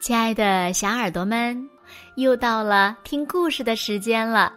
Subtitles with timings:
[0.00, 1.68] 亲爱的小耳朵们，
[2.14, 4.50] 又到了听故事的时间了。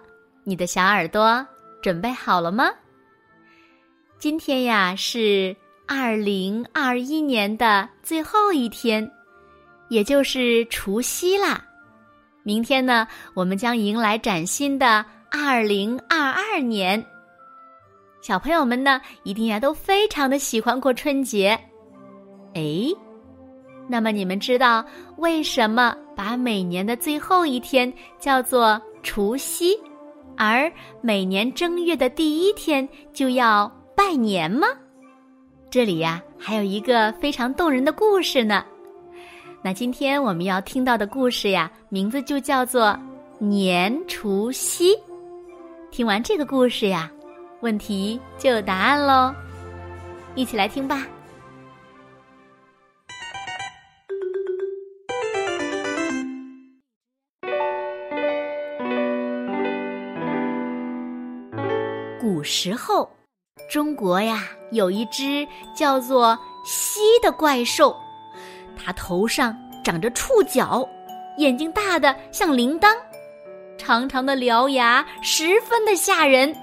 [0.46, 1.46] 你的小耳朵
[1.82, 2.70] 准备好了吗？
[4.18, 5.54] 今天呀是
[5.86, 9.12] 二零二一年的最后一天，
[9.90, 11.62] 也就是除夕啦。
[12.44, 17.06] 明天呢，我们将迎来崭新的二零二二年。
[18.22, 21.60] 小朋友们呢，一定呀都非常的喜欢过春节。
[22.54, 22.88] 哎。
[23.88, 24.84] 那么你们知道
[25.18, 29.78] 为什么把每年的最后一天叫做除夕，
[30.38, 34.68] 而每年正月的第一天就要拜年吗？
[35.70, 38.64] 这里呀还有一个非常动人的故事呢。
[39.62, 42.98] 那今天我们要听到的故事呀，名字就叫做
[43.40, 44.96] 年除夕。
[45.90, 47.12] 听完这个故事呀，
[47.62, 49.34] 问题就有答案喽，
[50.36, 51.06] 一起来听吧。
[62.24, 63.12] 古时候，
[63.70, 67.94] 中国呀有一只叫做蜥的怪兽，
[68.78, 70.88] 它头上长着触角，
[71.38, 72.96] 眼睛大的像铃铛，
[73.78, 76.56] 长长的獠牙十分的吓人。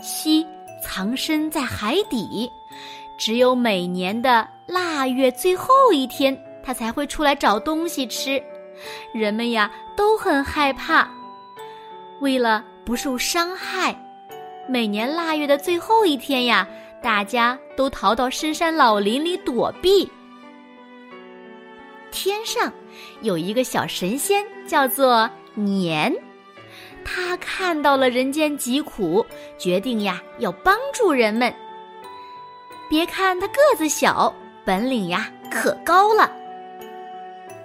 [0.00, 0.46] 蜥
[0.82, 2.50] 藏身在海底，
[3.18, 8.42] 只有每年的腊月最后一天，它才会出来找东西吃。
[9.12, 11.06] 人们呀都很害怕，
[12.22, 13.94] 为了不受伤害。
[14.68, 16.66] 每年腊月的最后一天呀，
[17.02, 20.10] 大家都逃到深山老林里躲避。
[22.10, 22.72] 天上
[23.22, 26.14] 有一个小神仙，叫做年，
[27.04, 29.24] 他看到了人间疾苦，
[29.58, 31.52] 决定呀要帮助人们。
[32.88, 34.32] 别看他个子小，
[34.64, 36.30] 本领呀可高了。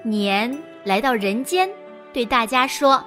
[0.04, 1.70] 年来到人间，
[2.14, 3.04] 对大家说：“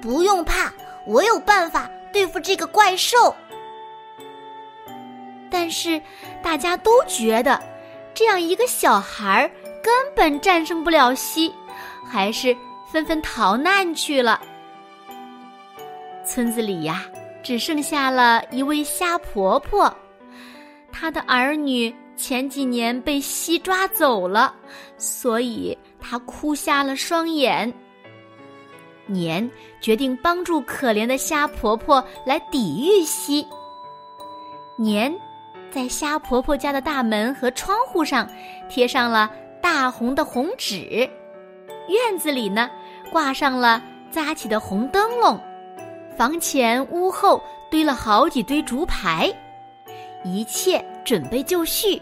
[0.00, 0.70] 不用怕，
[1.06, 3.36] 我有办法。”对付这个怪兽，
[5.50, 6.00] 但是
[6.42, 7.62] 大家都觉得
[8.14, 9.46] 这样一个小孩
[9.82, 11.54] 根本战胜不了西，
[12.10, 12.56] 还是
[12.90, 14.40] 纷纷逃难去了。
[16.24, 17.04] 村子里呀，
[17.42, 19.94] 只剩下了一位虾婆婆，
[20.90, 24.54] 她的儿女前几年被西抓走了，
[24.96, 27.70] 所以她哭瞎了双眼。
[29.06, 29.48] 年
[29.80, 33.46] 决定帮助可怜的虾婆婆来抵御西。
[34.76, 35.14] 年
[35.70, 38.28] 在虾婆婆家的大门和窗户上
[38.68, 39.30] 贴上了
[39.62, 41.08] 大红的红纸，
[41.88, 42.70] 院子里呢
[43.10, 45.40] 挂上了扎起的红灯笼，
[46.16, 49.32] 房前屋后堆了好几堆竹排，
[50.24, 52.00] 一切准备就绪。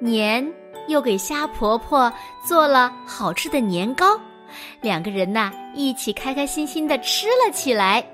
[0.00, 0.46] 年
[0.86, 2.12] 又给虾婆婆
[2.46, 4.20] 做了好吃的年糕。
[4.80, 8.04] 两个人呐，一起开开心心的吃了起来。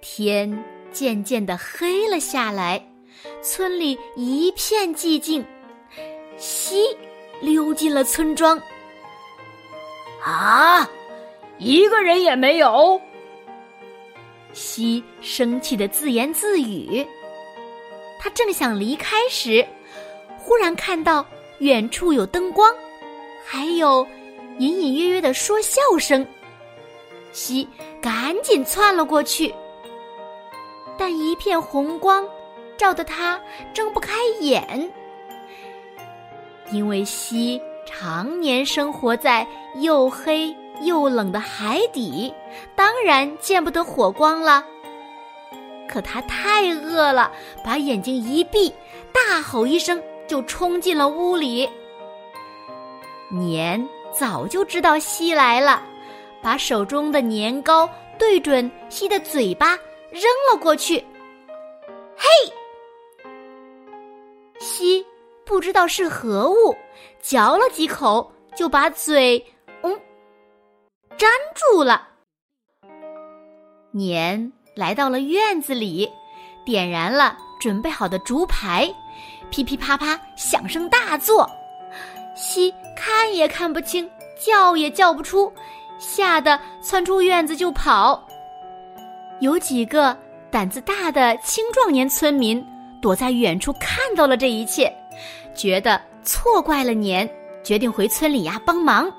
[0.00, 0.62] 天
[0.92, 2.82] 渐渐的黑了下来，
[3.42, 5.44] 村里一片寂静。
[6.36, 6.96] 西
[7.40, 8.60] 溜进了村庄。
[10.24, 10.88] 啊，
[11.58, 13.00] 一个人也没有。
[14.52, 17.06] 西生气的自言自语。
[18.20, 19.66] 他正想离开时，
[20.36, 21.24] 忽然看到
[21.58, 22.72] 远处有灯光，
[23.44, 24.06] 还有。
[24.58, 26.26] 隐隐约约的说笑声，
[27.32, 27.68] 西
[28.00, 29.54] 赶紧窜了过去，
[30.98, 32.26] 但一片红光
[32.76, 33.40] 照得他
[33.72, 34.90] 睁不开眼，
[36.72, 39.46] 因为西常年生活在
[39.76, 42.34] 又黑又冷的海底，
[42.74, 44.64] 当然见不得火光了。
[45.88, 47.32] 可他太饿了，
[47.64, 48.74] 把眼睛一闭，
[49.12, 51.68] 大吼一声就冲进了屋里。
[53.30, 53.88] 年。
[54.18, 55.80] 早就知道西来了，
[56.42, 59.76] 把手中的年糕对准西的嘴巴
[60.10, 60.98] 扔了过去。
[62.16, 62.26] 嘿，
[64.58, 65.06] 西
[65.46, 66.76] 不知道是何物，
[67.22, 69.38] 嚼了几口就把嘴
[69.82, 70.00] 嗯
[71.16, 72.08] 粘住了。
[73.92, 76.10] 年来到了院子里，
[76.66, 78.92] 点燃了准备好的竹排，
[79.48, 81.48] 噼噼啪啪响声大作。
[82.38, 84.08] 西看也看不清，
[84.40, 85.52] 叫也叫不出，
[85.98, 88.24] 吓得窜出院子就跑。
[89.40, 90.16] 有几个
[90.48, 92.64] 胆子大的青壮年村民
[93.02, 94.92] 躲在远处看到了这一切，
[95.52, 97.28] 觉得错怪了年，
[97.64, 99.12] 决定回村里呀帮忙。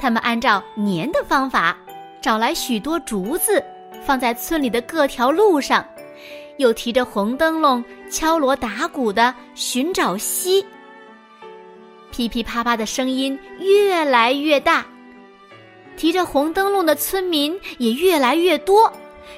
[0.00, 1.76] 他们按照年的方法，
[2.20, 3.64] 找来许多竹子，
[4.04, 5.86] 放在村里的各条路上，
[6.56, 10.66] 又提着红灯笼敲锣打鼓的寻找西。
[12.14, 14.86] 噼噼啪啪的声音越来越大，
[15.96, 18.92] 提着红灯笼的村民也越来越多。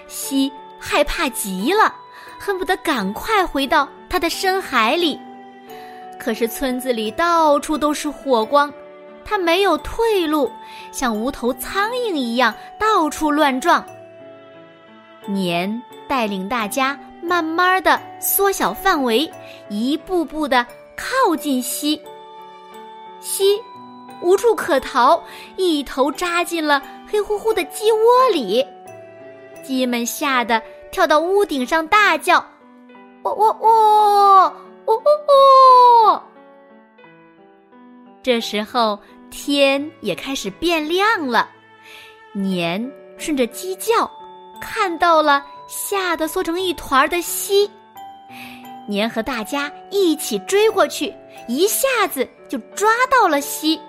[0.08, 1.94] 西害怕极了，
[2.38, 5.18] 恨不得赶快回到他的深海里。
[6.18, 8.70] 可是村子里到处都是火光，
[9.24, 10.52] 他没有退路，
[10.92, 13.82] 像无头苍蝇一样到处乱撞。
[15.26, 19.26] 年带领大家慢慢的缩小范围，
[19.70, 21.98] 一步步的靠近西。
[23.20, 23.62] 西
[24.22, 25.22] 无处可逃，
[25.56, 28.64] 一头扎进了黑乎乎的鸡窝里。
[29.62, 32.38] 鸡们吓得跳到屋顶上大叫
[33.24, 34.52] ：“喔喔喔，
[34.86, 36.22] 喔喔喔！”
[38.22, 38.98] 这时候
[39.30, 41.48] 天也开始变亮了，
[42.32, 44.10] 年顺着鸡叫
[44.60, 47.70] 看到了吓得缩成一团的西。
[48.88, 51.12] 年和大家一起追过去，
[51.48, 53.80] 一下子就抓到了西。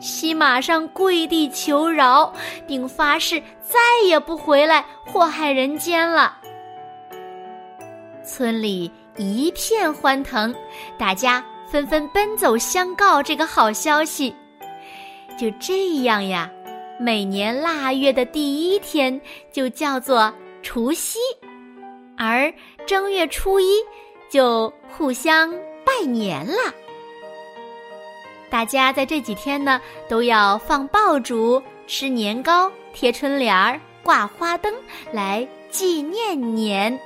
[0.00, 2.32] 西马上跪地求饶，
[2.66, 6.38] 并发誓再也不回来祸害人间了。
[8.24, 10.54] 村里一片欢腾，
[10.96, 14.34] 大家纷纷奔走相告这个好消息。
[15.38, 16.50] 就这样呀，
[16.98, 19.20] 每年腊月的第一天
[19.52, 20.32] 就叫做
[20.62, 21.18] 除夕，
[22.16, 22.52] 而
[22.86, 23.74] 正月初一
[24.30, 25.50] 就互相
[25.84, 26.74] 拜年了。
[28.50, 34.74] 大家在这几天呢，都要放爆竹、吃年糕、贴春联儿、挂花灯，
[35.12, 36.98] 来纪念年。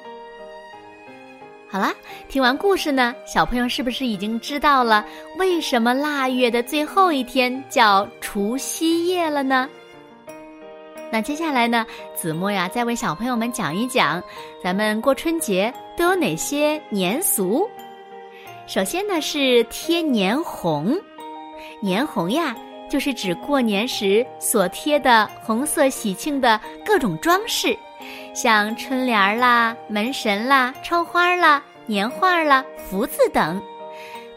[1.69, 1.93] 好了，
[2.29, 5.05] 听完故事呢，小朋友是不是已经知道了
[5.39, 9.69] 为什么腊月的最后一天叫除夕夜了呢？
[11.11, 14.23] 那接下来呢，子墨呀，再为小朋友们讲一讲，
[14.63, 17.69] 咱们过春节都有哪些年俗。
[18.67, 20.97] 首先呢，是贴年红。
[21.85, 22.57] 年红呀，
[22.89, 27.77] 就是指过年时所贴的红色喜庆的各种装饰，
[28.35, 33.63] 像春联啦、门神啦、窗花啦、年画啦、福字等。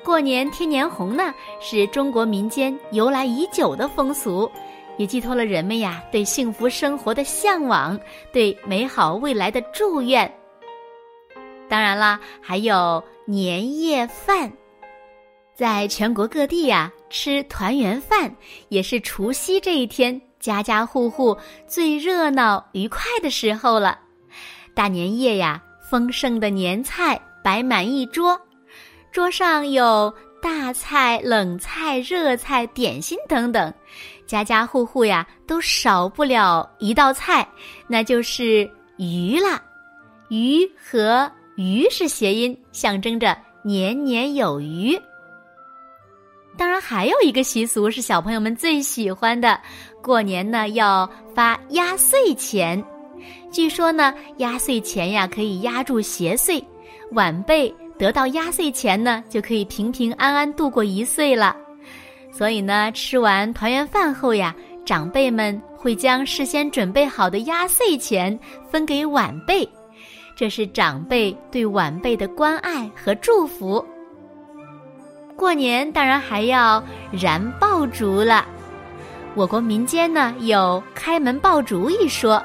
[0.04, 4.52] 过年贴年红呢，是中国民间由来已久的风俗，
[4.98, 7.98] 也寄托了人们呀对幸福生活的向往，
[8.34, 10.30] 对美好未来的祝愿。
[11.70, 14.52] 当然啦，还有年夜饭。
[15.56, 18.34] 在全国各地呀，吃团圆饭
[18.70, 21.36] 也是除夕这一天家家户户
[21.68, 24.00] 最热闹愉快的时候了。
[24.74, 28.40] 大年夜呀，丰盛的年菜摆满一桌，
[29.12, 33.74] 桌上有大菜、冷菜、热菜、点心等等，
[34.28, 37.48] 家家户户呀都少不了一道菜，
[37.88, 39.62] 那就是鱼啦。
[40.30, 44.96] 鱼和鱼是谐音，象征着年年有余。
[46.58, 49.60] 当然，还有一个习俗是小朋友们最喜欢的，
[50.02, 52.84] 过年呢要发压岁钱。
[53.52, 56.64] 据说呢，压岁钱呀可以压住邪祟，
[57.12, 61.56] 晚辈得到压岁钱呢就可以平平安安度过一岁了。
[62.32, 64.54] 所以呢，吃完团圆饭后呀，
[64.84, 68.38] 长辈们会将事先准备好的压岁钱
[68.70, 69.68] 分给晚辈，
[70.36, 73.84] 这是长辈对晚辈的关爱和祝福。
[75.38, 78.46] 过年当然还要燃爆竹了。
[79.36, 82.44] 我国民间呢有开门爆竹一说，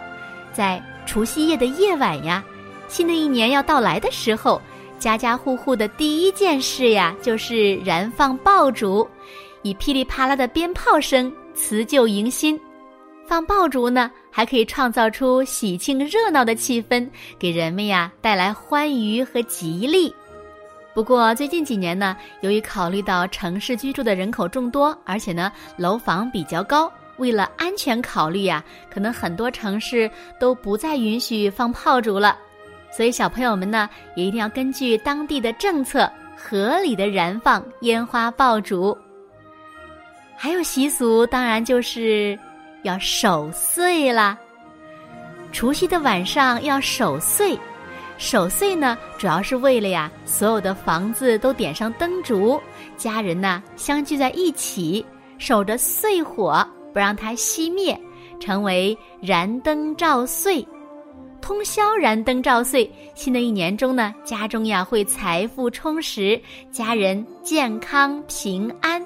[0.52, 2.44] 在除夕夜的夜晚呀，
[2.88, 4.60] 新的一年要到来的时候，
[4.98, 9.08] 家家户户的第一件事呀就是燃放爆竹，
[9.62, 12.60] 以噼里啪啦的鞭炮声辞旧迎新。
[13.26, 17.08] 放爆竹呢，还可以创造出喜庆热闹的气氛，
[17.38, 20.14] 给人们呀带来欢愉和吉利。
[20.94, 32.36] 不过最近几年呢，由于考虑到城市居住的人口众多，而且呢楼房比较高，为了安全考虑呀，可能很多城市都不再允许放炮竹了。
[32.90, 38.96] 所以小朋友们呢，也一定要根据当地的政策，合理的燃放烟花爆竹。
[40.36, 42.38] 还有习俗，当然就是
[42.82, 44.36] 要守岁啦。
[45.52, 47.58] 除夕的晚上要守岁。
[48.22, 52.58] 守岁呢，主要是为了呀，所有的房子都点上灯烛，
[52.96, 55.04] 家人呢相聚在一起，
[55.38, 58.00] 守着岁火，不让它熄灭，
[58.38, 60.64] 成为燃灯照岁，
[61.40, 62.88] 通宵燃灯照岁。
[63.12, 69.02] 新的一年中呢，家中呀会财富充实，家人健康平安。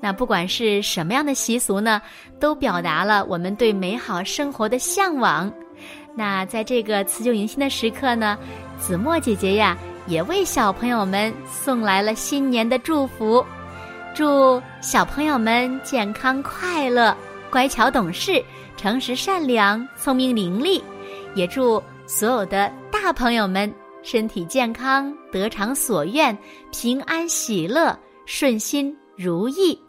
[0.00, 2.00] 那不管是什么样的习俗呢，
[2.38, 5.52] 都表达了我们对美好生活的向往。
[6.20, 8.38] 那在这个辞旧迎新的时刻呢，
[8.78, 9.74] 子墨姐姐呀，
[10.06, 13.42] 也为小朋友们送来了新年的祝福，
[14.14, 17.16] 祝小朋友们健康快乐、
[17.50, 18.44] 乖巧懂事、
[18.76, 20.82] 诚实善良、聪明伶俐，
[21.34, 23.72] 也祝所有的大朋友们
[24.02, 26.36] 身体健康、得偿所愿、
[26.70, 29.80] 平安喜乐、顺心如意。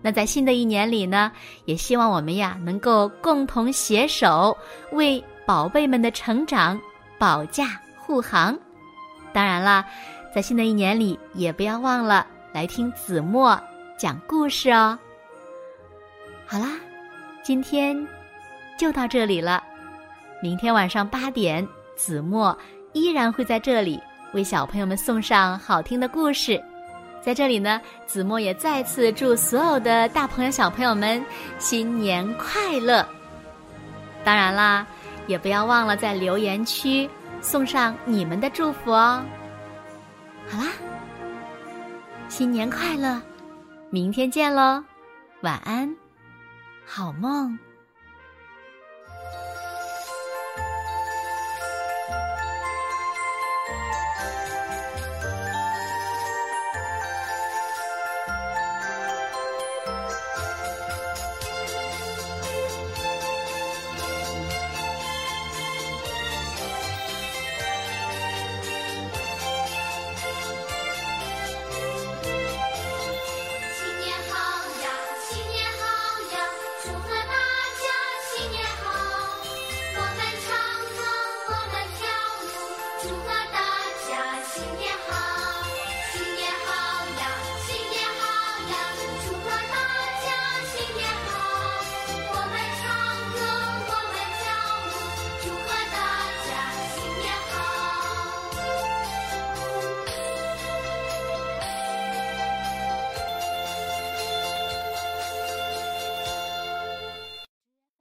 [0.00, 1.30] 那在新的一年里呢，
[1.66, 4.56] 也希望我们呀能够共同携手，
[4.92, 6.78] 为宝贝们的成长
[7.18, 8.58] 保驾护航。
[9.32, 9.84] 当然啦，
[10.34, 13.58] 在新的一年里，也不要忘了来听子墨
[13.96, 14.98] 讲故事哦。
[16.46, 16.72] 好啦，
[17.44, 17.96] 今天
[18.76, 19.62] 就到这里了。
[20.42, 22.56] 明天晚上八点，子墨
[22.92, 26.62] 依然会在这里为小朋友们送上好听的故事。
[27.22, 31.24] 在这里呢，子墨也再次祝所有的大朋友、小朋友们
[31.58, 33.06] 新年快乐。
[34.24, 34.86] 当然啦，
[35.26, 37.08] 也不要忘了在留言区
[37.40, 39.22] 送上你们的祝福哦。
[40.48, 40.66] 好啦，
[42.28, 43.20] 新年快乐，
[43.90, 44.82] 明天见喽，
[45.42, 45.94] 晚安，
[46.84, 47.58] 好梦。